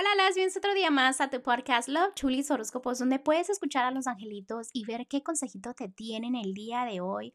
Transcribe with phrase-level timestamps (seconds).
[0.00, 3.84] Hola, las bienvenidos otro día más a tu podcast Love Chulis Horóscopos, donde puedes escuchar
[3.84, 7.34] a los angelitos y ver qué consejito te tienen el día de hoy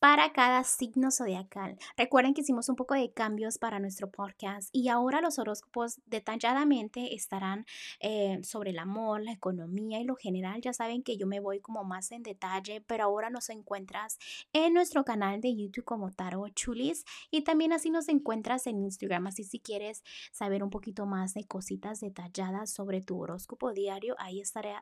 [0.00, 1.78] para cada signo zodiacal.
[1.94, 7.14] Recuerden que hicimos un poco de cambios para nuestro podcast y ahora los horóscopos detalladamente
[7.14, 7.66] estarán
[8.00, 10.62] eh, sobre el amor, la economía y lo general.
[10.62, 14.18] Ya saben que yo me voy como más en detalle, pero ahora nos encuentras
[14.54, 19.26] en nuestro canal de YouTube como Taro Chulis y también así nos encuentras en Instagram.
[19.26, 24.40] Así si quieres saber un poquito más de cositas detalladas sobre tu horóscopo diario, ahí
[24.40, 24.76] estaré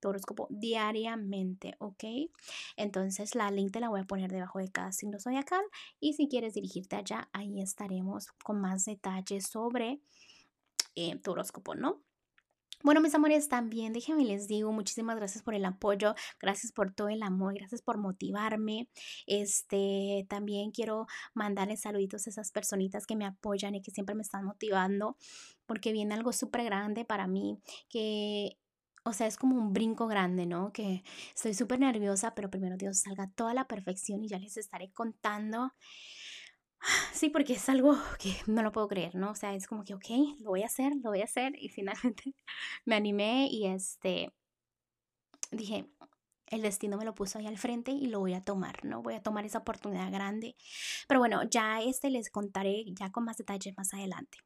[0.00, 2.04] tu horóscopo diariamente, ¿ok?
[2.76, 5.62] Entonces la link te la voy a poner debajo de cada signo zodiacal
[6.00, 10.00] y si quieres dirigirte allá, ahí estaremos con más detalles sobre
[10.94, 12.02] eh, tu horóscopo, ¿no?
[12.84, 17.08] Bueno, mis amores, también déjenme les digo, muchísimas gracias por el apoyo, gracias por todo
[17.08, 18.88] el amor, gracias por motivarme.
[19.26, 24.22] Este, también quiero mandarles saluditos a esas personitas que me apoyan y que siempre me
[24.22, 25.16] están motivando,
[25.66, 27.58] porque viene algo súper grande para mí,
[27.88, 28.58] que
[29.04, 30.72] o sea, es como un brinco grande, ¿no?
[30.72, 31.02] Que
[31.34, 35.72] estoy súper nerviosa, pero primero Dios salga toda la perfección y ya les estaré contando.
[37.12, 39.30] Sí, porque es algo que no lo puedo creer, ¿no?
[39.32, 41.52] O sea, es como que, ok, lo voy a hacer, lo voy a hacer.
[41.58, 42.34] Y finalmente
[42.84, 44.32] me animé y este,
[45.50, 45.88] dije,
[46.50, 49.02] el destino me lo puso ahí al frente y lo voy a tomar, ¿no?
[49.02, 50.56] Voy a tomar esa oportunidad grande.
[51.06, 54.38] Pero bueno, ya este les contaré ya con más detalles más adelante.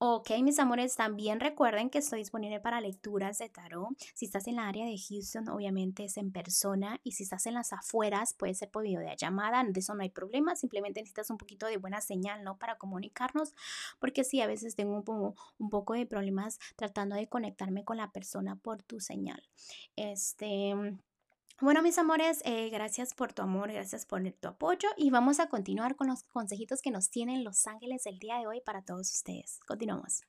[0.00, 3.88] Ok, mis amores, también recuerden que estoy disponible para lecturas de tarot.
[4.14, 7.00] Si estás en la área de Houston, obviamente es en persona.
[7.02, 9.64] Y si estás en las afueras, puede ser por videollamada.
[9.64, 10.54] De eso no hay problema.
[10.54, 12.58] Simplemente necesitas un poquito de buena señal, ¿no?
[12.58, 13.54] Para comunicarnos.
[13.98, 18.12] Porque sí, a veces tengo un, un poco de problemas tratando de conectarme con la
[18.12, 19.42] persona por tu señal.
[19.96, 20.76] Este.
[21.60, 25.48] Bueno, mis amores, eh, gracias por tu amor, gracias por tu apoyo y vamos a
[25.48, 29.12] continuar con los consejitos que nos tienen los ángeles el día de hoy para todos
[29.12, 29.58] ustedes.
[29.66, 30.22] Continuamos.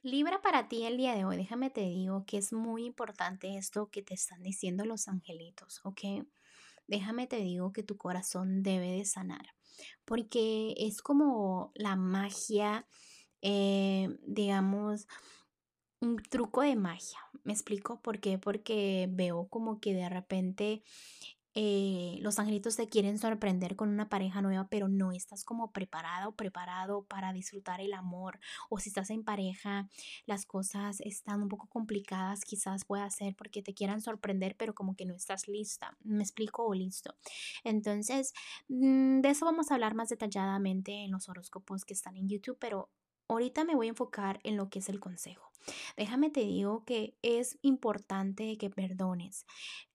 [0.00, 3.90] Libra para ti el día de hoy, déjame te digo que es muy importante esto
[3.90, 6.26] que te están diciendo los angelitos, ¿ok?
[6.86, 9.54] Déjame te digo que tu corazón debe de sanar,
[10.06, 12.86] porque es como la magia,
[13.42, 15.06] eh, digamos,
[16.04, 17.18] un truco de magia.
[17.44, 18.00] ¿Me explico?
[18.00, 18.38] ¿Por qué?
[18.38, 20.82] Porque veo como que de repente
[21.56, 26.28] eh, los angelitos te quieren sorprender con una pareja nueva, pero no estás como preparada
[26.28, 28.40] o preparado para disfrutar el amor.
[28.68, 29.88] O si estás en pareja,
[30.26, 34.96] las cosas están un poco complicadas, quizás pueda ser porque te quieran sorprender, pero como
[34.96, 35.96] que no estás lista.
[36.02, 37.14] ¿Me explico o listo?
[37.62, 38.34] Entonces,
[38.68, 42.58] mm, de eso vamos a hablar más detalladamente en los horóscopos que están en YouTube,
[42.60, 42.90] pero
[43.28, 45.53] ahorita me voy a enfocar en lo que es el consejo.
[45.96, 49.46] Déjame te digo que es importante que perdones.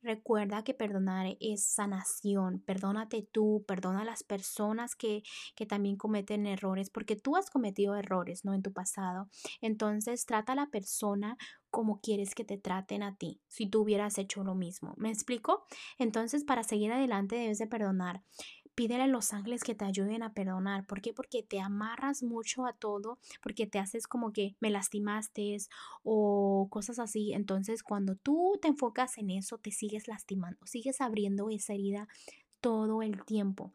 [0.01, 2.61] Recuerda que perdonar es sanación.
[2.65, 5.23] Perdónate tú, perdona a las personas que,
[5.55, 8.53] que también cometen errores, porque tú has cometido errores, ¿no?
[8.53, 9.29] En tu pasado.
[9.61, 11.37] Entonces, trata a la persona
[11.69, 14.95] como quieres que te traten a ti, si tú hubieras hecho lo mismo.
[14.97, 15.65] ¿Me explico?
[15.97, 18.23] Entonces, para seguir adelante debes de perdonar.
[18.79, 20.85] Pídele a los ángeles que te ayuden a perdonar.
[20.85, 21.11] ¿Por qué?
[21.13, 25.57] Porque te amarras mucho a todo, porque te haces como que me lastimaste
[26.01, 27.33] o cosas así.
[27.33, 32.07] Entonces, cuando tú te enfocas en eso, te sigues lastimando, sigues abriendo esa herida
[32.61, 33.73] todo el tiempo.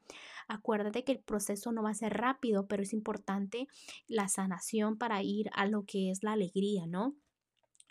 [0.48, 3.68] Acuérdate que el proceso no va a ser rápido, pero es importante
[4.08, 7.14] la sanación para ir a lo que es la alegría, ¿no?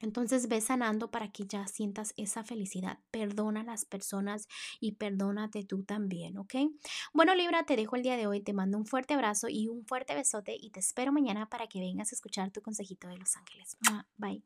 [0.04, 3.00] Entonces ve sanando para que ya sientas esa felicidad.
[3.10, 4.48] Perdona a las personas
[4.80, 6.56] y perdónate tú también, ¿ok?
[7.14, 8.42] Bueno, Libra, te dejo el día de hoy.
[8.42, 11.80] Te mando un fuerte abrazo y un fuerte besote y te espero mañana para que
[11.80, 13.78] vengas a escuchar tu consejito de Los Ángeles.
[14.18, 14.44] Bye.